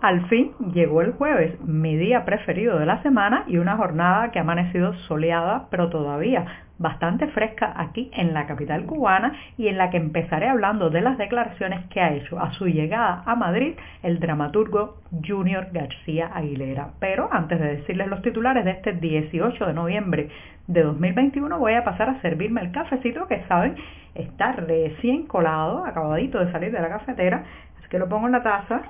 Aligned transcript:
Al 0.00 0.26
fin 0.28 0.52
llegó 0.72 1.02
el 1.02 1.12
jueves, 1.12 1.60
mi 1.60 1.94
día 1.94 2.24
preferido 2.24 2.78
de 2.78 2.86
la 2.86 3.02
semana 3.02 3.44
y 3.46 3.58
una 3.58 3.76
jornada 3.76 4.30
que 4.30 4.38
ha 4.38 4.42
amanecido 4.42 4.94
soleada, 5.06 5.66
pero 5.70 5.90
todavía 5.90 6.46
bastante 6.78 7.26
fresca 7.26 7.74
aquí 7.76 8.10
en 8.14 8.32
la 8.32 8.46
capital 8.46 8.86
cubana 8.86 9.34
y 9.58 9.68
en 9.68 9.76
la 9.76 9.90
que 9.90 9.98
empezaré 9.98 10.48
hablando 10.48 10.88
de 10.88 11.02
las 11.02 11.18
declaraciones 11.18 11.84
que 11.90 12.00
ha 12.00 12.14
hecho 12.14 12.40
a 12.40 12.50
su 12.52 12.66
llegada 12.66 13.22
a 13.26 13.34
Madrid 13.34 13.74
el 14.02 14.18
dramaturgo 14.20 14.96
Junior 15.22 15.68
García 15.70 16.30
Aguilera. 16.32 16.92
Pero 16.98 17.28
antes 17.30 17.60
de 17.60 17.76
decirles 17.76 18.08
los 18.08 18.22
titulares 18.22 18.64
de 18.64 18.70
este 18.70 18.94
18 18.94 19.66
de 19.66 19.74
noviembre 19.74 20.30
de 20.66 20.82
2021 20.82 21.58
voy 21.58 21.74
a 21.74 21.84
pasar 21.84 22.08
a 22.08 22.22
servirme 22.22 22.62
el 22.62 22.72
cafecito 22.72 23.28
que 23.28 23.44
saben 23.48 23.76
está 24.14 24.52
recién 24.52 25.26
colado, 25.26 25.84
acabadito 25.84 26.42
de 26.42 26.50
salir 26.52 26.72
de 26.72 26.80
la 26.80 26.88
cafetera, 26.88 27.44
así 27.78 27.88
que 27.90 27.98
lo 27.98 28.08
pongo 28.08 28.24
en 28.28 28.32
la 28.32 28.42
taza 28.42 28.80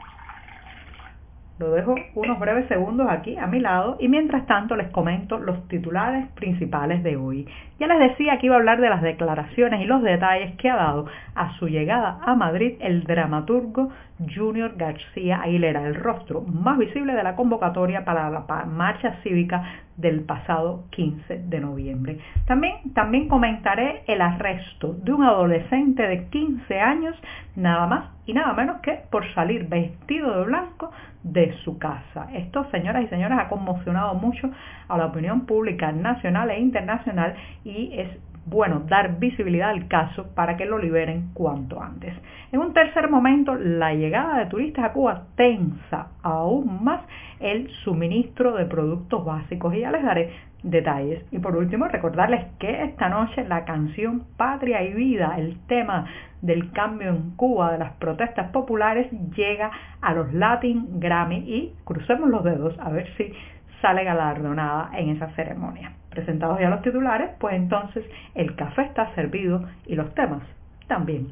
lo 1.61 1.71
dejo 1.73 1.95
unos 2.15 2.39
breves 2.39 2.67
segundos 2.69 3.07
aquí 3.11 3.37
a 3.37 3.47
mi 3.47 3.61
lado 3.61 3.99
y 4.01 4.09
mientras 4.09 4.47
tanto 4.47 4.77
les 4.77 4.89
comento 4.89 5.39
los 5.39 5.69
titulares 5.69 6.27
principales 6.29 7.03
de 7.03 7.19
hoy. 7.19 7.47
Ya 7.79 7.87
les 7.87 7.99
decía 7.99 8.39
que 8.39 8.47
iba 8.47 8.55
a 8.55 8.59
hablar 8.59 8.81
de 8.81 8.89
las 8.89 9.03
declaraciones 9.03 9.83
y 9.83 9.85
los 9.85 10.03
detalles 10.03 10.57
que 10.57 10.71
ha 10.71 10.77
dado 10.77 11.05
a 11.35 11.53
su 11.59 11.69
llegada 11.69 12.19
a 12.25 12.35
Madrid 12.35 12.77
el 12.81 13.05
dramaturgo 13.05 13.91
Junior 14.35 14.75
García 14.77 15.43
Aguilera, 15.43 15.87
el 15.87 15.97
rostro 15.97 16.41
más 16.43 16.79
visible 16.79 17.13
de 17.13 17.23
la 17.23 17.37
convocatoria 17.37 18.07
para 18.07 18.31
la 18.31 18.45
marcha 18.65 19.17
cívica 19.23 19.63
del 19.99 20.21
pasado 20.21 20.85
15 20.91 21.43
de 21.47 21.61
noviembre. 21.61 22.19
También, 22.47 22.95
también 22.95 23.29
comentaré 23.29 24.03
el 24.07 24.23
arresto 24.23 24.95
de 24.95 25.13
un 25.13 25.25
adolescente 25.25 26.07
de 26.07 26.27
15 26.29 26.81
años, 26.81 27.15
nada 27.55 27.87
más 27.87 28.05
y 28.27 28.33
nada 28.33 28.53
menos 28.53 28.81
que 28.81 29.01
por 29.11 29.27
salir 29.35 29.69
vestido 29.69 30.39
de 30.39 30.45
blanco 30.45 30.91
de 31.23 31.57
su 31.65 31.79
casa. 31.79 32.29
Esto, 32.33 32.67
señoras 32.71 33.05
y 33.05 33.09
señores, 33.09 33.39
ha 33.39 33.49
conmocionado 33.49 34.15
mucho 34.15 34.51
a 34.89 34.97
la 34.97 35.07
opinión 35.07 35.47
pública 35.47 35.93
nacional 35.93 36.51
e 36.51 36.61
internacional 36.61 37.35
y 37.65 37.99
es 37.99 38.09
bueno 38.51 38.83
dar 38.89 39.19
visibilidad 39.19 39.71
al 39.71 39.89
caso 39.89 40.35
para 40.35 40.57
que 40.57 40.67
lo 40.67 40.79
liberen 40.79 41.31
cuanto 41.33 41.81
antes. 41.81 42.13
En 42.53 42.61
un 42.61 42.75
tercer 42.75 43.09
momento, 43.09 43.55
la 43.55 43.95
llegada 43.95 44.41
de 44.41 44.47
turistas 44.47 44.85
a 44.85 44.93
Cuba 44.93 45.23
tensa 45.37 46.09
aún 46.23 46.85
más 46.85 47.01
el 47.39 47.71
suministro 47.85 48.55
de 48.55 48.67
productos 48.67 49.25
básicos 49.25 49.75
y 49.75 49.81
ya 49.81 49.93
les 49.93 50.03
daré 50.03 50.31
detalles. 50.63 51.25
Y 51.31 51.39
por 51.39 51.57
último, 51.57 51.87
recordarles 51.89 52.45
que 52.59 52.83
esta 52.83 53.09
noche 53.09 53.47
la 53.47 53.65
canción 53.65 54.25
Patria 54.37 54.83
y 54.83 54.93
Vida, 54.93 55.37
el 55.39 55.59
tema 55.67 56.07
del 56.43 56.73
cambio 56.73 57.11
en 57.11 57.37
Cuba, 57.37 57.73
de 57.73 57.79
las 57.79 57.93
protestas 57.93 58.51
populares, 58.51 59.11
llega 59.37 59.71
a 60.01 60.13
los 60.13 60.33
Latin 60.33 61.01
Grammy 61.01 61.39
y 61.39 61.75
crucemos 61.85 62.29
los 62.29 62.45
dedos 62.45 62.79
a 62.81 62.91
ver 62.91 63.07
si 63.17 63.33
sale 63.81 64.05
galardonada 64.05 64.91
en 64.95 65.11
esa 65.11 65.29
ceremonia. 65.31 65.93
Presentados 66.11 66.61
ya 66.61 66.71
los 66.71 66.83
titulares, 66.83 67.31
pues 67.39 67.55
entonces 67.55 68.05
el 68.35 68.57
café 68.57 68.83
está 68.83 69.15
servido 69.15 69.65
y 69.87 69.95
los 69.95 70.13
temas 70.15 70.43
también. 70.89 71.29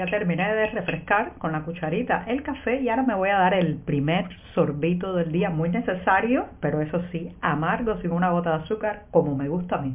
Ya 0.00 0.06
terminé 0.06 0.54
de 0.54 0.66
refrescar 0.68 1.32
con 1.36 1.52
la 1.52 1.60
cucharita 1.60 2.24
el 2.26 2.42
café 2.42 2.80
y 2.80 2.88
ahora 2.88 3.02
me 3.02 3.14
voy 3.14 3.28
a 3.28 3.36
dar 3.36 3.52
el 3.52 3.76
primer 3.76 4.30
sorbito 4.54 5.12
del 5.12 5.30
día, 5.30 5.50
muy 5.50 5.68
necesario, 5.68 6.46
pero 6.58 6.80
eso 6.80 7.02
sí, 7.12 7.36
amargo 7.42 8.00
sin 8.00 8.10
una 8.10 8.30
gota 8.30 8.56
de 8.56 8.64
azúcar, 8.64 9.02
como 9.10 9.36
me 9.36 9.50
gusta 9.50 9.76
a 9.76 9.82
mí. 9.82 9.94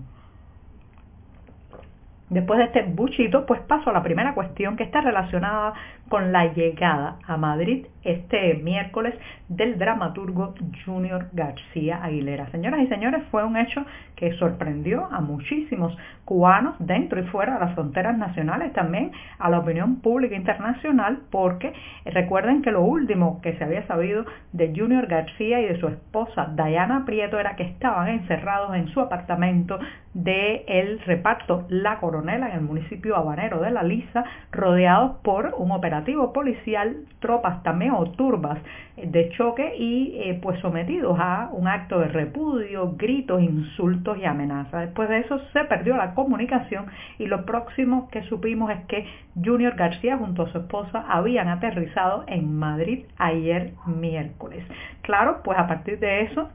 Después 2.30 2.58
de 2.58 2.66
este 2.66 2.82
buchito, 2.82 3.46
pues 3.46 3.62
paso 3.62 3.92
a 3.92 3.94
la 3.94 4.02
primera 4.02 4.34
cuestión 4.34 4.76
que 4.76 4.84
está 4.84 5.00
relacionada 5.02 5.74
con 6.10 6.32
la 6.32 6.54
llegada 6.54 7.18
a 7.28 7.38
Madrid 7.38 7.86
este 8.04 8.56
miércoles 8.56 9.14
del 9.48 9.78
dramaturgo 9.78 10.56
Junior 10.84 11.28
García 11.34 12.04
Aguilera. 12.04 12.50
Señoras 12.52 12.82
y 12.82 12.88
señores, 12.88 13.24
fue 13.30 13.44
un 13.44 13.58
hecho 13.58 13.86
que 14.16 14.34
sorprendió 14.34 15.08
a 15.12 15.22
muchísimos 15.22 15.96
cubanos 16.26 16.76
dentro 16.80 17.20
y 17.20 17.28
fuera 17.28 17.56
de 17.56 17.60
las 17.60 17.76
fronteras 17.76 18.18
nacionales, 18.18 18.74
también 18.74 19.12
a 19.38 19.50
la 19.50 19.60
opinión 19.60 20.02
pública 20.02 20.36
internacional, 20.36 21.20
porque 21.32 21.74
recuerden 22.06 22.64
que 22.64 22.72
lo 22.72 22.82
último 22.82 23.40
que 23.42 23.54
se 23.58 23.64
había 23.64 23.86
sabido 23.86 24.26
de 24.52 24.74
Junior 24.76 25.06
García 25.08 25.62
y 25.62 25.66
de 25.66 25.80
su 25.80 25.88
esposa 25.88 26.52
Diana 26.56 27.06
Prieto 27.06 27.40
era 27.40 27.56
que 27.56 27.64
estaban 27.64 28.08
encerrados 28.08 28.76
en 28.76 28.88
su 28.88 29.00
apartamento 29.00 29.80
del 30.16 30.64
el 30.68 31.00
reparto 31.02 31.66
La 31.68 32.00
Coronela 32.00 32.48
en 32.50 32.56
el 32.56 32.62
municipio 32.62 33.18
habanero 33.18 33.60
de 33.60 33.70
La 33.70 33.84
Lisa, 33.84 34.24
rodeados 34.52 35.18
por 35.24 35.54
un 35.58 35.72
operativo 35.72 36.32
policial, 36.32 36.96
tropas 37.20 37.62
también 37.64 37.92
o 37.92 38.10
turbas 38.12 38.58
de 38.96 39.30
choque 39.32 39.76
y 39.78 40.16
eh, 40.16 40.40
pues 40.42 40.58
sometidos 40.62 41.18
a 41.20 41.50
un 41.52 41.68
acto 41.68 42.00
de 42.00 42.08
repudio, 42.08 42.94
gritos, 42.96 43.42
insultos 43.42 44.18
y 44.18 44.24
amenazas. 44.24 44.86
Después 44.86 45.10
de 45.10 45.20
eso 45.20 45.38
se 45.52 45.66
perdió 45.66 45.98
la 45.98 46.14
comunicación 46.14 46.86
y 47.20 47.28
lo 47.28 47.46
próximo 47.46 48.08
que 48.10 48.24
supimos 48.24 48.72
es 48.72 48.86
que 48.86 49.06
Junior 49.44 49.76
García 49.76 50.18
junto 50.18 50.44
a 50.44 50.52
su 50.54 50.60
esposa 50.60 51.06
habían 51.10 51.50
aterrizado 51.50 52.24
en 52.28 52.58
Madrid 52.58 53.04
ayer 53.18 53.74
miércoles. 53.86 54.64
Claro, 55.02 55.42
pues 55.44 55.60
a 55.60 55.68
partir 55.68 56.00
de 56.00 56.22
eso 56.22 56.50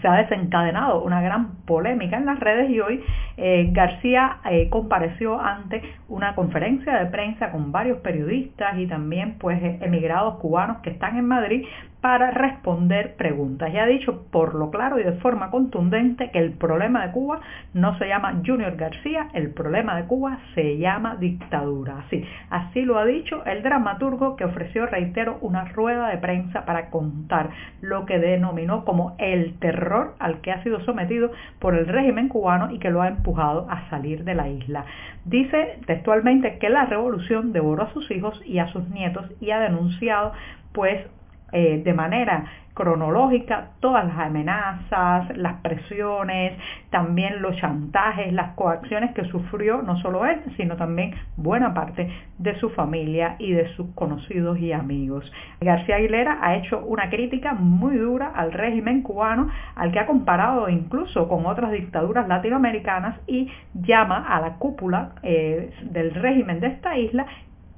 se 0.00 0.08
ha 0.08 0.14
desencadenado 0.14 1.02
una 1.02 1.20
gran 1.20 1.56
polémica 1.64 2.16
en 2.16 2.26
las 2.26 2.38
redes 2.40 2.70
y 2.70 2.80
hoy 2.80 3.02
eh, 3.36 3.68
García 3.72 4.38
eh, 4.50 4.68
compareció 4.70 5.40
ante 5.40 5.82
una 6.08 6.34
conferencia 6.34 6.98
de 6.98 7.06
prensa 7.06 7.50
con 7.50 7.72
varios 7.72 7.98
periodistas 7.98 8.78
y 8.78 8.86
también 8.86 9.36
pues 9.38 9.60
emigrados 9.82 10.36
cubanos 10.36 10.78
que 10.78 10.90
están 10.90 11.16
en 11.16 11.26
Madrid 11.26 11.64
para 12.00 12.30
responder 12.30 13.16
preguntas. 13.16 13.72
Ya 13.72 13.82
ha 13.82 13.86
dicho 13.86 14.24
por 14.30 14.54
lo 14.54 14.70
claro 14.70 15.00
y 15.00 15.02
de 15.02 15.12
forma 15.14 15.50
contundente 15.50 16.30
que 16.30 16.38
el 16.38 16.52
problema 16.52 17.06
de 17.06 17.12
Cuba 17.12 17.40
no 17.74 17.98
se 17.98 18.06
llama 18.06 18.40
Junior 18.46 18.76
García, 18.76 19.28
el 19.32 19.50
problema 19.50 19.96
de 19.96 20.06
Cuba 20.06 20.38
se 20.54 20.78
llama 20.78 21.16
dictadura. 21.16 21.98
Así, 22.06 22.24
así 22.50 22.82
lo 22.82 22.98
ha 22.98 23.04
dicho 23.04 23.44
el 23.46 23.62
dramaturgo 23.62 24.36
que 24.36 24.44
ofreció, 24.44 24.86
reitero, 24.86 25.38
una 25.40 25.64
rueda 25.64 26.08
de 26.08 26.18
prensa 26.18 26.64
para 26.64 26.90
contar 26.90 27.50
lo 27.80 28.06
que 28.06 28.18
denominó 28.18 28.84
como 28.84 29.16
el 29.18 29.58
terror 29.58 30.14
al 30.20 30.40
que 30.40 30.52
ha 30.52 30.62
sido 30.62 30.80
sometido 30.84 31.32
por 31.58 31.74
el 31.74 31.86
régimen 31.86 32.28
cubano 32.28 32.70
y 32.70 32.78
que 32.78 32.90
lo 32.90 33.02
ha 33.02 33.08
empujado 33.08 33.66
a 33.68 33.88
salir 33.90 34.24
de 34.24 34.34
la 34.34 34.48
isla. 34.48 34.84
Dice 35.24 35.78
textualmente 35.86 36.58
que 36.58 36.68
la 36.68 36.86
revolución 36.86 37.52
devoró 37.52 37.82
a 37.82 37.92
sus 37.92 38.08
hijos 38.10 38.40
y 38.46 38.58
a 38.58 38.68
sus 38.68 38.88
nietos 38.88 39.26
y 39.40 39.50
ha 39.50 39.60
denunciado 39.60 40.32
pues 40.72 41.04
eh, 41.52 41.82
de 41.84 41.94
manera 41.94 42.44
cronológica 42.78 43.70
todas 43.80 44.06
las 44.06 44.18
amenazas, 44.18 45.36
las 45.36 45.54
presiones, 45.62 46.52
también 46.90 47.42
los 47.42 47.56
chantajes, 47.56 48.32
las 48.32 48.52
coacciones 48.54 49.12
que 49.14 49.24
sufrió 49.24 49.82
no 49.82 49.98
solo 50.00 50.24
él, 50.24 50.40
sino 50.56 50.76
también 50.76 51.12
buena 51.36 51.74
parte 51.74 52.08
de 52.38 52.54
su 52.60 52.70
familia 52.70 53.34
y 53.40 53.52
de 53.52 53.66
sus 53.74 53.88
conocidos 53.96 54.60
y 54.60 54.72
amigos. 54.72 55.30
García 55.60 55.96
Aguilera 55.96 56.38
ha 56.40 56.54
hecho 56.54 56.78
una 56.86 57.10
crítica 57.10 57.52
muy 57.52 57.96
dura 57.96 58.30
al 58.32 58.52
régimen 58.52 59.02
cubano, 59.02 59.48
al 59.74 59.90
que 59.90 59.98
ha 59.98 60.06
comparado 60.06 60.68
incluso 60.68 61.26
con 61.26 61.46
otras 61.46 61.72
dictaduras 61.72 62.28
latinoamericanas 62.28 63.16
y 63.26 63.50
llama 63.74 64.24
a 64.28 64.40
la 64.40 64.54
cúpula 64.54 65.14
eh, 65.24 65.72
del 65.82 66.14
régimen 66.14 66.60
de 66.60 66.68
esta 66.68 66.96
isla 66.96 67.26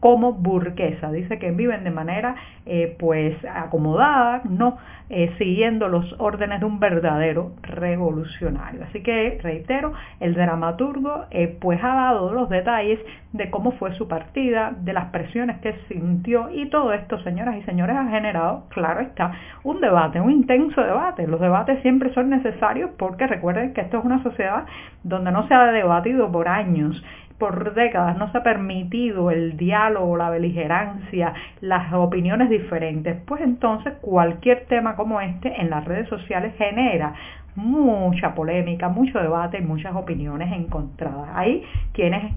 como 0.01 0.33
burguesa. 0.33 1.13
Dice 1.13 1.39
que 1.39 1.51
viven 1.53 1.85
de 1.85 1.91
manera 1.91 2.35
eh, 2.67 2.97
pues 2.99 3.37
acomodada, 3.45 4.41
no 4.45 4.79
eh, 5.11 5.35
siguiendo 5.39 5.89
los 5.89 6.15
órdenes 6.19 6.61
de 6.61 6.67
un 6.67 6.81
verdadero 6.81 7.53
revolucionario. 7.63 8.85
Así 8.85 9.03
que 9.03 9.39
reitero, 9.43 9.93
el 10.21 10.35
dramaturgo 10.35 11.27
eh, 11.31 11.57
pues 11.61 11.83
ha 11.83 11.95
dado 11.95 12.33
los 12.33 12.49
detalles 12.49 12.99
de 13.33 13.51
cómo 13.51 13.73
fue 13.73 13.95
su 13.95 14.09
partida, 14.09 14.73
de 14.81 14.93
las 14.93 15.07
presiones 15.07 15.59
que 15.59 15.75
sintió 15.89 16.49
y 16.51 16.69
todo 16.71 16.93
esto, 16.93 17.19
señoras 17.23 17.57
y 17.57 17.63
señores, 17.63 17.97
ha 17.97 18.09
generado, 18.09 18.65
claro 18.71 19.01
está, 19.01 19.33
un 19.63 19.81
debate, 19.81 20.21
un 20.21 20.31
intenso 20.31 20.81
debate. 20.81 21.27
Los 21.27 21.41
debates 21.41 21.83
siempre 21.83 22.13
son 22.15 22.31
necesarios 22.31 22.91
porque 22.97 23.27
recuerden 23.27 23.75
que 23.75 23.83
esto 23.83 23.99
es 23.99 24.05
una 24.05 24.23
sociedad 24.23 24.65
donde 25.03 25.31
no 25.31 25.47
se 25.49 25.55
ha 25.55 25.65
debatido 25.73 26.31
por 26.31 26.49
años 26.49 27.03
por 27.41 27.75
décadas 27.75 28.17
no 28.17 28.31
se 28.31 28.39
ha 28.39 28.43
permitido 28.45 29.33
el 29.33 29.57
diálogo, 29.57 30.17
la 30.17 30.31
beligerancia, 30.31 31.35
las 31.61 31.93
opiniones 31.93 32.51
diferentes, 32.51 33.17
pues 33.27 33.41
entonces 33.41 33.95
cualquier 34.01 34.67
tema 34.67 34.95
como 34.95 35.21
este 35.21 35.61
en 35.61 35.71
las 35.71 35.85
redes 35.85 36.09
sociales 36.09 36.55
genera 36.57 37.15
mucha 37.57 38.35
polémica, 38.35 38.89
mucho 38.89 39.19
debate 39.19 39.59
y 39.59 39.63
muchas 39.63 39.97
opiniones 39.97 40.53
encontradas. 40.53 41.31
Hay 41.35 41.65
quienes 41.93 42.33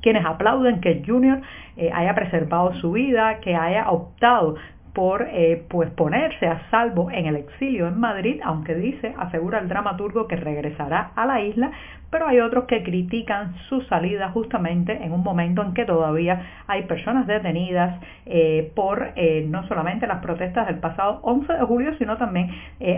quienes 0.00 0.24
aplauden 0.24 0.80
que 0.80 1.02
Junior 1.04 1.40
eh, 1.76 1.90
haya 1.92 2.14
preservado 2.14 2.72
su 2.74 2.92
vida, 2.92 3.40
que 3.40 3.56
haya 3.56 3.90
optado 3.90 4.54
por 4.98 5.28
eh, 5.30 5.64
pues 5.68 5.92
ponerse 5.92 6.48
a 6.48 6.68
salvo 6.72 7.08
en 7.12 7.26
el 7.26 7.36
exilio 7.36 7.86
en 7.86 8.00
Madrid, 8.00 8.40
aunque 8.42 8.74
dice, 8.74 9.14
asegura 9.16 9.60
el 9.60 9.68
dramaturgo 9.68 10.26
que 10.26 10.34
regresará 10.34 11.12
a 11.14 11.24
la 11.24 11.40
isla, 11.40 11.70
pero 12.10 12.26
hay 12.26 12.40
otros 12.40 12.64
que 12.64 12.82
critican 12.82 13.54
su 13.68 13.80
salida 13.82 14.30
justamente 14.30 14.92
en 15.04 15.12
un 15.12 15.22
momento 15.22 15.62
en 15.62 15.72
que 15.72 15.84
todavía 15.84 16.64
hay 16.66 16.82
personas 16.86 17.28
detenidas 17.28 18.00
eh, 18.26 18.72
por 18.74 19.12
eh, 19.14 19.46
no 19.48 19.68
solamente 19.68 20.08
las 20.08 20.20
protestas 20.20 20.66
del 20.66 20.80
pasado 20.80 21.20
11 21.22 21.52
de 21.52 21.62
julio, 21.62 21.94
sino 21.98 22.16
también 22.16 22.50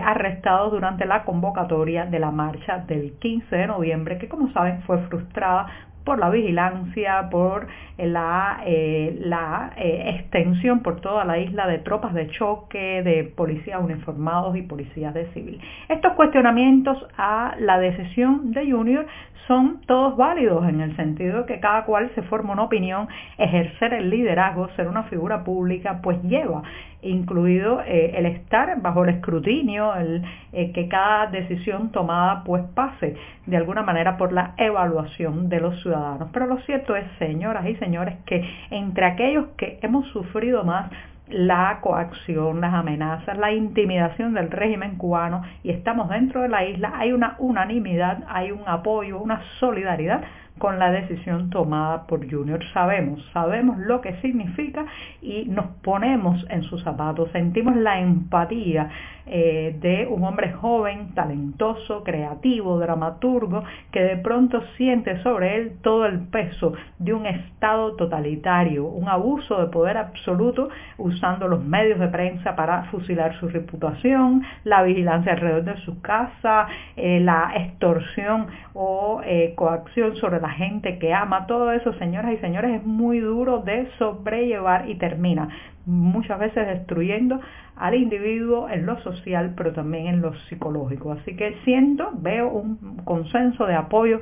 arrestados 0.03 0.71
durante 0.71 1.05
la 1.05 1.23
convocatoria 1.23 2.07
de 2.07 2.17
la 2.17 2.31
marcha 2.31 2.79
del 2.79 3.13
15 3.19 3.55
de 3.55 3.67
noviembre, 3.67 4.17
que 4.17 4.27
como 4.27 4.51
saben 4.53 4.81
fue 4.87 4.97
frustrada 5.03 5.67
por 6.03 6.19
la 6.19 6.29
vigilancia, 6.29 7.29
por 7.29 7.67
la, 7.97 8.61
eh, 8.65 9.17
la 9.19 9.73
eh, 9.77 10.15
extensión 10.17 10.79
por 10.81 11.01
toda 11.01 11.25
la 11.25 11.37
isla 11.37 11.67
de 11.67 11.79
tropas 11.79 12.13
de 12.13 12.29
choque, 12.29 13.03
de 13.03 13.23
policías 13.23 13.81
uniformados 13.81 14.55
y 14.55 14.63
policías 14.63 15.13
de 15.13 15.27
civil. 15.33 15.59
Estos 15.89 16.13
cuestionamientos 16.13 16.97
a 17.17 17.55
la 17.59 17.79
decisión 17.79 18.51
de 18.51 18.71
Junior 18.71 19.05
son 19.47 19.81
todos 19.81 20.15
válidos 20.17 20.67
en 20.69 20.81
el 20.81 20.95
sentido 20.95 21.39
de 21.39 21.45
que 21.45 21.59
cada 21.59 21.83
cual 21.85 22.11
se 22.15 22.21
forma 22.23 22.53
una 22.53 22.63
opinión, 22.63 23.07
ejercer 23.37 23.93
el 23.93 24.09
liderazgo, 24.09 24.69
ser 24.75 24.87
una 24.87 25.03
figura 25.03 25.43
pública, 25.43 25.99
pues 26.01 26.21
lleva 26.23 26.63
incluido 27.03 27.81
eh, 27.81 28.13
el 28.15 28.27
estar 28.27 28.79
bajo 28.79 29.03
el 29.03 29.15
escrutinio, 29.15 29.95
el 29.95 30.23
que 30.51 30.87
cada 30.87 31.25
decisión 31.27 31.91
tomada 31.91 32.43
pues 32.43 32.63
pase 32.75 33.15
de 33.47 33.57
alguna 33.57 33.81
manera 33.81 34.17
por 34.17 34.31
la 34.31 34.53
evaluación 34.57 35.49
de 35.49 35.59
los 35.59 35.81
ciudadanos. 35.81 35.90
Pero 36.31 36.47
lo 36.47 36.57
cierto 36.61 36.95
es, 36.95 37.05
señoras 37.19 37.65
y 37.67 37.75
señores, 37.75 38.17
que 38.25 38.43
entre 38.69 39.05
aquellos 39.05 39.47
que 39.57 39.79
hemos 39.81 40.07
sufrido 40.07 40.63
más 40.63 40.91
la 41.27 41.79
coacción, 41.81 42.61
las 42.61 42.73
amenazas, 42.73 43.37
la 43.37 43.53
intimidación 43.53 44.33
del 44.33 44.51
régimen 44.51 44.97
cubano 44.97 45.43
y 45.63 45.71
estamos 45.71 46.09
dentro 46.09 46.41
de 46.41 46.49
la 46.49 46.65
isla, 46.65 46.93
hay 46.95 47.13
una 47.13 47.35
unanimidad, 47.39 48.23
hay 48.27 48.51
un 48.51 48.63
apoyo, 48.67 49.19
una 49.19 49.41
solidaridad 49.59 50.23
con 50.61 50.77
la 50.77 50.91
decisión 50.91 51.49
tomada 51.49 52.05
por 52.05 52.29
Junior. 52.29 52.59
Sabemos, 52.71 53.19
sabemos 53.33 53.79
lo 53.79 53.99
que 53.99 54.13
significa 54.21 54.85
y 55.19 55.45
nos 55.45 55.65
ponemos 55.81 56.45
en 56.51 56.61
sus 56.61 56.83
zapatos, 56.83 57.31
sentimos 57.31 57.75
la 57.75 57.99
empatía 57.99 58.91
eh, 59.25 59.75
de 59.79 60.07
un 60.07 60.23
hombre 60.23 60.51
joven, 60.51 61.13
talentoso, 61.15 62.03
creativo, 62.03 62.79
dramaturgo, 62.79 63.63
que 63.91 64.01
de 64.01 64.17
pronto 64.17 64.61
siente 64.77 65.21
sobre 65.23 65.55
él 65.55 65.77
todo 65.81 66.05
el 66.05 66.19
peso 66.27 66.73
de 66.99 67.13
un 67.13 67.25
Estado 67.25 67.95
totalitario, 67.95 68.85
un 68.85 69.07
abuso 69.07 69.59
de 69.61 69.67
poder 69.67 69.97
absoluto 69.97 70.69
usando 70.97 71.47
los 71.47 71.63
medios 71.63 71.99
de 71.99 72.07
prensa 72.07 72.55
para 72.55 72.83
fusilar 72.85 73.39
su 73.39 73.47
reputación, 73.47 74.43
la 74.63 74.83
vigilancia 74.83 75.33
alrededor 75.33 75.63
de 75.63 75.77
su 75.77 76.01
casa, 76.01 76.67
eh, 76.95 77.19
la 77.19 77.53
extorsión 77.55 78.47
o 78.73 79.21
eh, 79.23 79.53
coacción 79.55 80.15
sobre 80.17 80.39
gente 80.51 80.99
que 80.99 81.13
ama, 81.13 81.47
todo 81.47 81.71
eso, 81.71 81.93
señoras 81.93 82.33
y 82.33 82.37
señores, 82.37 82.79
es 82.79 82.85
muy 82.85 83.19
duro 83.19 83.59
de 83.59 83.87
sobrellevar 83.97 84.89
y 84.89 84.95
termina 84.95 85.49
muchas 85.85 86.39
veces 86.39 86.67
destruyendo 86.67 87.39
al 87.75 87.95
individuo 87.95 88.69
en 88.69 88.85
lo 88.85 88.99
social, 89.01 89.53
pero 89.57 89.73
también 89.73 90.07
en 90.07 90.21
lo 90.21 90.33
psicológico. 90.49 91.11
Así 91.13 91.35
que 91.35 91.55
siento, 91.63 92.11
veo 92.13 92.49
un 92.49 93.01
consenso 93.03 93.65
de 93.65 93.75
apoyo, 93.75 94.21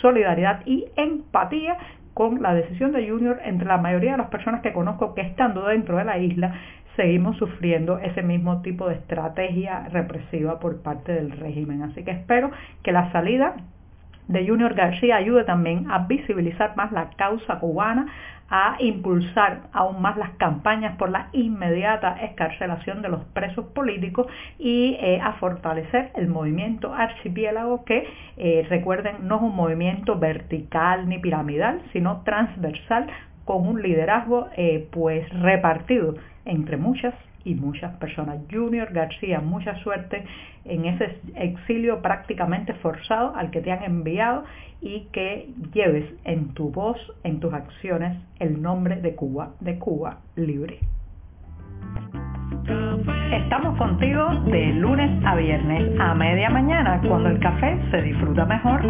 solidaridad 0.00 0.60
y 0.66 0.86
empatía 0.96 1.76
con 2.14 2.42
la 2.42 2.52
decisión 2.54 2.92
de 2.92 3.08
Junior 3.08 3.38
entre 3.44 3.66
la 3.66 3.78
mayoría 3.78 4.12
de 4.12 4.18
las 4.18 4.28
personas 4.28 4.60
que 4.60 4.72
conozco 4.72 5.14
que 5.14 5.22
estando 5.22 5.66
dentro 5.66 5.96
de 5.96 6.04
la 6.04 6.18
isla 6.18 6.54
seguimos 6.96 7.36
sufriendo 7.38 7.98
ese 7.98 8.22
mismo 8.22 8.60
tipo 8.62 8.88
de 8.88 8.96
estrategia 8.96 9.88
represiva 9.88 10.58
por 10.58 10.82
parte 10.82 11.12
del 11.12 11.30
régimen. 11.30 11.82
Así 11.82 12.04
que 12.04 12.10
espero 12.10 12.50
que 12.82 12.92
la 12.92 13.10
salida 13.12 13.56
de 14.30 14.46
Junior 14.46 14.74
García 14.74 15.16
ayude 15.16 15.42
también 15.44 15.90
a 15.90 16.06
visibilizar 16.06 16.76
más 16.76 16.92
la 16.92 17.10
causa 17.16 17.58
cubana, 17.58 18.06
a 18.48 18.76
impulsar 18.78 19.62
aún 19.72 20.00
más 20.00 20.16
las 20.16 20.30
campañas 20.30 20.96
por 20.96 21.10
la 21.10 21.28
inmediata 21.32 22.16
escarcelación 22.22 23.02
de 23.02 23.08
los 23.08 23.24
presos 23.26 23.66
políticos 23.66 24.26
y 24.58 24.96
eh, 25.00 25.20
a 25.20 25.32
fortalecer 25.34 26.10
el 26.14 26.28
movimiento 26.28 26.94
archipiélago 26.94 27.84
que, 27.84 28.06
eh, 28.36 28.66
recuerden, 28.68 29.28
no 29.28 29.36
es 29.36 29.42
un 29.42 29.56
movimiento 29.56 30.18
vertical 30.18 31.08
ni 31.08 31.18
piramidal, 31.18 31.82
sino 31.92 32.22
transversal 32.22 33.08
con 33.44 33.66
un 33.66 33.82
liderazgo 33.82 34.48
eh, 34.56 34.88
pues 34.92 35.28
repartido 35.40 36.14
entre 36.44 36.76
muchas 36.76 37.14
y 37.44 37.54
muchas 37.54 37.96
personas. 37.96 38.38
Junior 38.50 38.92
García, 38.92 39.40
mucha 39.40 39.74
suerte 39.82 40.24
en 40.64 40.84
ese 40.84 41.18
exilio 41.36 42.02
prácticamente 42.02 42.74
forzado 42.74 43.34
al 43.34 43.50
que 43.50 43.60
te 43.60 43.72
han 43.72 43.82
enviado 43.82 44.44
y 44.80 45.08
que 45.12 45.50
lleves 45.72 46.06
en 46.24 46.54
tu 46.54 46.70
voz, 46.70 46.98
en 47.24 47.40
tus 47.40 47.52
acciones, 47.52 48.18
el 48.38 48.60
nombre 48.60 48.96
de 49.00 49.14
Cuba, 49.14 49.52
de 49.60 49.78
Cuba 49.78 50.18
libre. 50.36 50.78
Estamos 53.32 53.76
contigo 53.78 54.28
de 54.46 54.72
lunes 54.74 55.24
a 55.24 55.34
viernes 55.36 55.98
a 56.00 56.14
media 56.14 56.50
mañana 56.50 57.00
cuando 57.06 57.28
el 57.28 57.38
café 57.38 57.78
se 57.90 58.02
disfruta 58.02 58.44
mejor. 58.44 58.82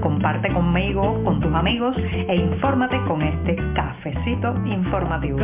Comparte 0.00 0.52
conmigo, 0.52 1.22
con 1.24 1.40
tus 1.40 1.52
amigos 1.54 1.96
e 2.28 2.36
infórmate 2.36 2.98
con 3.06 3.22
este 3.22 3.56
cafecito 3.74 4.54
informativo. 4.66 5.38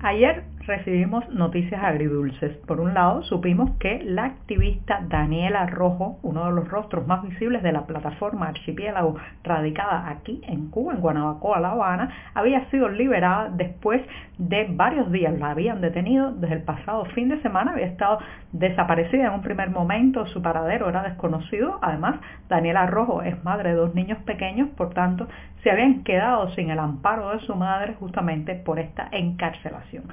Ayer 0.00 0.44
recibimos 0.66 1.28
noticias 1.30 1.82
agridulces. 1.82 2.56
Por 2.66 2.80
un 2.80 2.94
lado, 2.94 3.22
supimos 3.22 3.70
que 3.78 4.02
la 4.04 4.24
activista 4.24 5.00
Daniela 5.08 5.66
Rojo, 5.66 6.18
uno 6.22 6.46
de 6.46 6.52
los 6.52 6.68
rostros 6.68 7.06
más 7.06 7.22
visibles 7.22 7.62
de 7.62 7.72
la 7.72 7.86
plataforma 7.86 8.48
Archipiélago 8.48 9.16
radicada 9.44 10.08
aquí 10.08 10.40
en 10.46 10.70
Cuba, 10.70 10.94
en 10.94 11.00
Guanabacoa, 11.00 11.60
La 11.60 11.70
Habana, 11.70 12.10
había 12.34 12.68
sido 12.70 12.88
liberada 12.88 13.50
después 13.50 14.02
de 14.38 14.66
varios 14.70 15.10
días. 15.12 15.38
La 15.38 15.50
habían 15.50 15.80
detenido 15.80 16.32
desde 16.32 16.56
el 16.56 16.62
pasado 16.62 17.04
fin 17.06 17.28
de 17.28 17.40
semana, 17.42 17.72
había 17.72 17.86
estado 17.86 18.18
desaparecida 18.52 19.26
en 19.26 19.34
un 19.34 19.42
primer 19.42 19.70
momento, 19.70 20.26
su 20.26 20.42
paradero 20.42 20.88
era 20.88 21.02
desconocido. 21.02 21.78
Además, 21.82 22.16
Daniela 22.48 22.86
Rojo 22.86 23.22
es 23.22 23.42
madre 23.44 23.70
de 23.70 23.76
dos 23.76 23.94
niños 23.94 24.18
pequeños, 24.24 24.68
por 24.70 24.92
tanto, 24.94 25.28
se 25.62 25.70
habían 25.70 26.04
quedado 26.04 26.50
sin 26.50 26.70
el 26.70 26.78
amparo 26.78 27.30
de 27.30 27.40
su 27.40 27.54
madre 27.56 27.94
justamente 27.94 28.54
por 28.54 28.78
esta 28.78 29.08
encarcelación. 29.10 30.04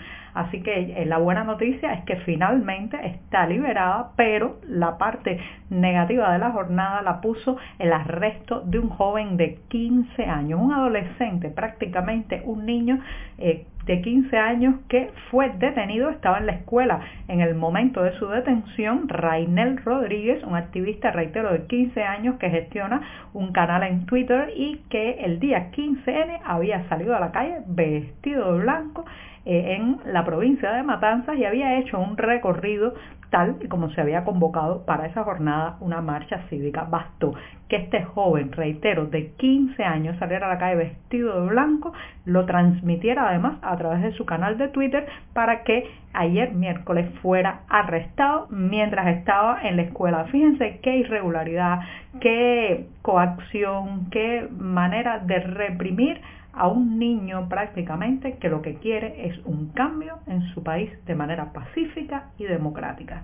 Así 0.44 0.62
que 0.62 1.02
eh, 1.02 1.06
la 1.06 1.18
buena 1.18 1.44
noticia 1.44 1.94
es 1.94 2.04
que 2.04 2.18
finalmente 2.18 2.98
está 3.06 3.48
liberada, 3.48 4.12
pero 4.16 4.60
la 4.68 4.98
parte 4.98 5.40
negativa 5.70 6.32
de 6.34 6.40
la 6.40 6.52
jornada 6.52 7.02
la 7.02 7.22
puso 7.22 7.58
el 7.80 7.94
arresto 7.94 8.62
de 8.62 8.80
un 8.80 8.90
joven 8.90 9.38
de 9.38 9.60
15 9.70 10.26
años, 10.26 10.60
un 10.62 10.74
adolescente, 10.74 11.50
prácticamente 11.50 12.42
un 12.46 12.66
niño 12.66 13.00
eh, 13.38 13.66
de 13.86 14.02
15 14.02 14.38
años 14.38 14.76
que 14.88 15.12
fue 15.30 15.50
detenido, 15.60 16.10
estaba 16.10 16.38
en 16.38 16.46
la 16.46 16.54
escuela 16.54 17.02
en 17.28 17.42
el 17.42 17.56
momento 17.56 18.04
de 18.04 18.18
su 18.18 18.28
detención, 18.28 19.10
Rainel 19.10 19.78
Rodríguez, 19.84 20.44
un 20.44 20.56
activista, 20.56 21.12
reitero, 21.12 21.52
de 21.52 21.66
15 21.68 22.04
años 22.04 22.36
que 22.40 22.50
gestiona 22.50 23.02
un 23.34 23.52
canal 23.52 23.84
en 23.84 24.06
Twitter 24.06 24.52
y 24.56 24.78
que 24.90 25.12
el 25.26 25.40
día 25.40 25.72
15N 25.72 26.42
había 26.46 26.88
salido 26.88 27.16
a 27.16 27.20
la 27.20 27.32
calle 27.32 27.62
vestido 27.68 28.54
de 28.54 28.64
blanco 28.64 29.06
eh, 29.46 29.76
en 29.76 30.00
la 30.14 30.24
provincia 30.24 30.72
de 30.72 30.84
Matanzas 30.84 31.38
y 31.38 31.44
había 31.44 31.78
hecho 31.78 32.00
un 32.00 32.16
recorrido 32.16 32.94
tal 33.34 33.56
y 33.62 33.68
como 33.68 33.90
se 33.90 34.00
había 34.00 34.24
convocado 34.24 34.86
para 34.86 35.08
esa 35.08 35.24
jornada 35.24 35.78
una 35.80 36.02
marcha 36.02 36.44
cívica. 36.50 36.84
Bastó 36.84 37.34
que 37.68 37.78
este 37.78 38.04
joven, 38.04 38.52
reitero, 38.52 39.08
de 39.08 39.32
15 39.32 39.84
años 39.84 40.16
saliera 40.20 40.46
a 40.46 40.54
la 40.54 40.60
calle 40.60 40.76
vestido 40.76 41.42
de 41.42 41.50
blanco, 41.50 41.94
lo 42.26 42.46
transmitiera 42.46 43.28
además 43.28 43.58
a 43.64 43.76
través 43.76 44.04
de 44.04 44.12
su 44.12 44.28
canal 44.28 44.60
de 44.60 44.68
Twitter 44.68 45.08
para 45.34 45.64
que 45.64 45.84
ayer 46.14 46.54
miércoles 46.54 47.10
fuera 47.24 47.62
arrestado 47.70 48.46
mientras 48.52 49.08
estaba 49.18 49.64
en 49.64 49.78
la 49.78 49.82
escuela. 49.82 50.26
Fíjense 50.26 50.80
qué 50.84 50.98
irregularidad, 50.98 51.80
qué 52.22 52.86
coacción, 53.02 54.12
qué 54.12 54.48
manera 54.56 55.18
de 55.18 55.40
reprimir 55.40 56.22
a 56.54 56.68
un 56.68 57.00
niño 57.00 57.50
prácticamente 57.50 58.38
que 58.38 58.50
lo 58.50 58.62
que 58.62 58.76
quiere 58.76 59.28
es 59.28 59.40
un 59.46 59.70
cambio 59.70 60.20
en 60.28 60.44
su 60.54 60.64
país 60.64 60.92
de 61.06 61.16
manera 61.16 61.52
pacífica 61.52 62.30
y 62.38 62.46
democrática. 62.46 63.24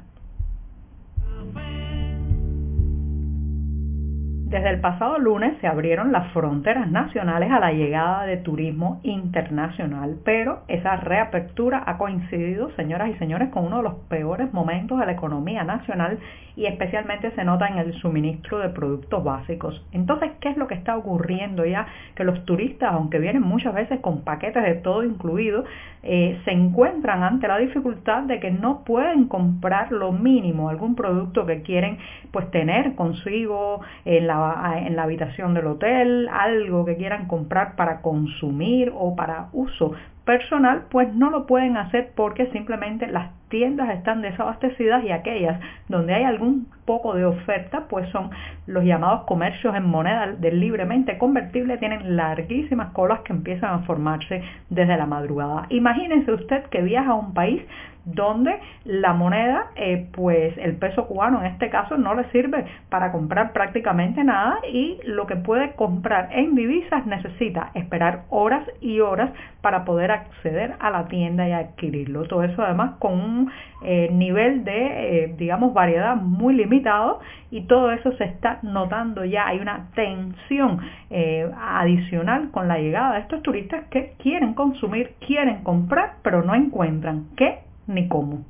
Desde 4.50 4.72
el 4.72 4.79
pasado 4.82 5.20
lunes 5.20 5.60
se 5.62 5.68
abrieron 5.68 6.12
las 6.12 6.34
fronteras 6.34 6.89
nacionales 6.89 7.51
a 7.51 7.60
la 7.60 7.72
llegada 7.72 8.25
de 8.25 8.38
turismo 8.38 9.00
internacional, 9.03 10.18
pero 10.25 10.63
esa 10.68 10.96
reapertura 10.96 11.84
ha 11.86 12.00
coincidido, 12.00 12.72
señoras 12.72 13.12
y 13.12 13.20
señores, 13.20 13.50
con 13.50 13.65
uno 13.65 13.77
de 13.77 13.84
los 13.84 13.94
peores 14.10 14.51
momentos 14.51 15.00
de 15.00 15.06
la 15.06 15.12
economía 15.12 15.63
nacional 15.63 16.18
y 16.56 16.65
especialmente 16.65 17.29
se 17.36 17.44
nota 17.46 17.68
en 17.68 17.77
el 17.77 17.94
suministro 18.01 18.58
de 18.58 18.70
productos 18.70 19.24
básicos. 19.24 19.86
Entonces, 19.91 20.32
¿qué 20.41 20.50
es 20.50 20.58
lo 20.58 20.65
que 20.65 20.74
está 20.74 20.98
ocurriendo 20.98 21.63
ya? 21.63 21.86
Que 22.15 22.24
los 22.24 22.44
turistas, 22.46 22.91
aunque 22.91 23.20
vienen 23.20 23.44
muchas 23.44 23.75
veces 23.75 24.00
con 24.00 24.24
paquetes 24.24 24.63
de 24.63 24.74
todo 24.74 25.03
incluido, 25.03 25.63
eh, 26.01 26.41
se 26.44 26.51
encuentran 26.51 27.22
ante 27.24 27.48
la 27.48 27.60
dificultad 27.60 28.24
de 28.24 28.39
que 28.39 28.50
no 28.50 28.84
pueden 28.84 29.27
comprar 29.27 29.91
lo 29.91 30.12
mínimo, 30.12 30.70
algún 30.70 30.96
producto 30.96 31.46
que 31.46 31.62
quieren 31.62 32.00
pues 32.32 32.50
tener 32.51 32.96
consigo 32.96 33.82
en 34.06 34.25
la 34.25 34.38
en 34.86 34.96
la 34.96 35.03
habitación 35.03 35.53
del 35.53 35.67
hotel, 35.67 36.29
algo 36.31 36.86
que 36.86 36.98
quieran 36.98 37.27
comprar 37.27 37.75
para 37.75 38.01
consumir 38.01 38.91
o 38.96 39.15
para 39.15 39.50
uso 39.53 39.93
personal, 40.25 40.86
pues 40.91 41.13
no 41.13 41.29
lo 41.29 41.46
pueden 41.46 41.77
hacer 41.77 42.12
porque 42.15 42.48
simplemente 42.51 43.08
las 43.08 43.31
tiendas 43.50 43.89
están 43.89 44.22
desabastecidas 44.22 45.03
y 45.03 45.12
aquellas 45.12 45.60
donde 45.88 46.13
hay 46.13 46.24
algún 46.24 46.68
poco 46.86 47.13
de 47.13 47.25
oferta, 47.25 47.86
pues 47.89 48.10
son 48.10 48.29
los 48.68 48.84
llamados 48.84 49.25
comercios 49.25 49.75
en 49.75 49.86
moneda 49.86 50.27
del 50.27 50.60
libremente 50.60 51.18
convertible, 51.18 51.77
tienen 51.77 52.15
larguísimas 52.15 52.91
colas 52.94 53.22
que 53.22 53.34
empiezan 53.34 53.74
a 53.74 53.79
formarse 53.79 54.41
desde 54.70 54.98
la 54.98 55.06
madrugada. 55.06 55.65
Imagínense 55.70 56.32
usted 56.32 56.63
que 56.65 56.82
viaja 56.82 57.12
a 57.12 57.15
un 57.15 57.34
país 57.34 57.62
donde 58.06 58.60
la 58.86 59.13
moneda, 59.13 59.68
eh, 59.75 60.08
pues 60.13 60.58
el 60.58 60.77
peso 60.77 61.06
cubano 61.06 61.39
en 61.41 61.48
este 61.48 61.70
caso 61.70 61.98
no 61.98 62.15
le 62.15 62.29
sirve 62.32 62.65
para 62.89 63.12
comprar 63.12 63.53
prácticamente 63.53 64.24
nada 64.24 64.60
y 64.72 65.00
lo 65.03 65.27
que 65.27 65.36
puede 65.36 65.74
comprar 65.74 66.29
en 66.32 66.56
divisas 66.56 67.06
necesita 67.06 67.72
esperar 67.75 68.24
horas 68.29 68.63
y 68.82 69.00
horas 69.00 69.32
para 69.62 69.86
poder 69.86 70.12
acceder 70.12 70.75
a 70.79 70.89
la 70.89 71.08
tienda 71.08 71.48
y 71.48 71.51
adquirirlo. 71.51 72.24
Todo 72.27 72.44
eso 72.44 72.63
además 72.63 72.94
con 73.00 73.13
un 73.13 73.38
eh, 73.84 74.10
nivel 74.12 74.63
de, 74.63 75.24
eh, 75.24 75.36
digamos, 75.38 75.74
variedad 75.74 76.15
muy 76.15 76.55
limitado 76.55 77.19
y 77.51 77.62
todo 77.62 77.91
eso 77.91 78.12
se 78.17 78.25
está 78.25 78.60
notando 78.62 79.24
ya. 79.25 79.48
Hay 79.48 79.60
una 79.60 79.89
tensión 79.96 80.79
adicional 81.10 82.51
con 82.51 82.67
la 82.67 82.77
llegada 82.77 83.15
de 83.15 83.22
estos 83.22 83.41
turistas 83.41 83.86
que 83.89 84.13
quieren 84.19 84.53
consumir, 84.53 85.15
quieren 85.25 85.63
comprar, 85.63 86.15
pero 86.22 86.43
no 86.43 86.53
encuentran 86.53 87.25
qué 87.36 87.60
ni 87.88 88.08
cómo. 88.08 88.46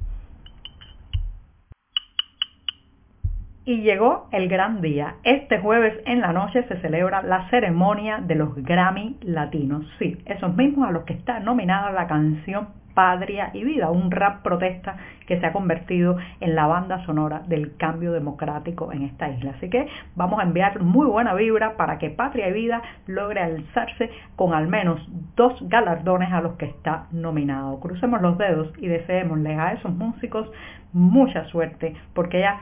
Y 3.70 3.82
llegó 3.82 4.28
el 4.32 4.50
gran 4.50 4.82
día. 4.82 5.18
Este 5.24 5.60
jueves 5.60 5.94
en 6.08 6.22
la 6.22 6.34
noche 6.34 6.64
se 6.64 6.82
celebra 6.82 7.22
la 7.22 7.48
ceremonia 7.52 8.18
de 8.18 8.34
los 8.34 8.56
Grammy 8.56 9.18
Latinos. 9.22 9.86
Sí, 10.00 10.18
esos 10.26 10.56
mismos 10.56 10.90
a 10.90 10.92
los 10.92 11.04
que 11.04 11.14
está 11.14 11.40
nominada 11.40 11.92
la 11.92 12.08
canción 12.08 12.70
Patria 13.00 13.52
y 13.54 13.64
Vida, 13.64 13.90
un 13.92 14.12
rap 14.12 14.44
protesta 14.44 14.98
que 15.26 15.40
se 15.40 15.46
ha 15.46 15.54
convertido 15.54 16.18
en 16.42 16.54
la 16.54 16.68
banda 16.68 17.06
sonora 17.06 17.44
del 17.48 17.78
cambio 17.78 18.12
democrático 18.12 18.92
en 18.92 19.04
esta 19.04 19.30
isla. 19.30 19.52
Así 19.56 19.70
que 19.70 19.88
vamos 20.18 20.38
a 20.38 20.44
enviar 20.44 20.82
muy 20.82 21.08
buena 21.08 21.34
vibra 21.34 21.78
para 21.78 21.98
que 21.98 22.10
Patria 22.10 22.50
y 22.50 22.52
Vida 22.52 22.82
logre 23.08 23.40
alzarse 23.40 24.10
con 24.36 24.54
al 24.54 24.68
menos 24.68 25.00
dos 25.38 25.58
galardones 25.70 26.30
a 26.34 26.42
los 26.42 26.58
que 26.58 26.66
está 26.66 27.06
nominado. 27.12 27.80
Crucemos 27.80 28.22
los 28.22 28.38
dedos 28.38 28.74
y 28.80 28.88
deseémosles 28.88 29.58
a 29.58 29.72
esos 29.72 29.96
músicos 29.96 30.52
mucha 30.92 31.46
suerte 31.46 31.96
porque 32.14 32.42
ya, 32.42 32.60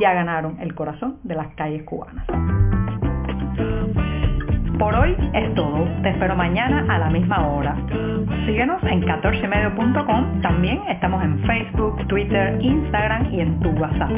ya 0.00 0.12
ganaron 0.12 0.60
el 0.60 0.74
corazón 0.74 1.16
de 1.22 1.34
las 1.34 1.48
calles 1.54 1.84
cubanas. 1.84 2.26
Hoy 5.08 5.16
es 5.32 5.54
todo. 5.54 5.88
Te 6.02 6.10
espero 6.10 6.36
mañana 6.36 6.84
a 6.86 6.98
la 6.98 7.08
misma 7.08 7.48
hora. 7.48 7.74
Síguenos 8.44 8.82
en 8.82 9.02
14medio.com. 9.02 10.42
También 10.42 10.82
estamos 10.88 11.24
en 11.24 11.38
Facebook, 11.46 12.06
Twitter, 12.08 12.58
Instagram 12.60 13.32
y 13.32 13.40
en 13.40 13.58
tu 13.60 13.70
WhatsApp. 13.70 14.10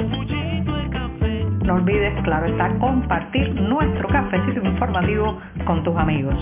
No 1.64 1.74
olvides, 1.74 2.20
claro 2.24 2.46
está, 2.46 2.76
compartir 2.78 3.54
nuestro 3.54 4.08
cafecito 4.08 4.64
informativo 4.64 5.38
con 5.64 5.84
tus 5.84 5.96
amigos. 5.96 6.34